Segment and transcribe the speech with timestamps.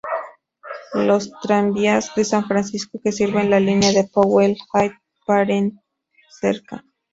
[0.95, 5.79] Los tranvías de San Francisco que sirven la línea de Powell-Hyde paran
[6.27, 6.83] cerca.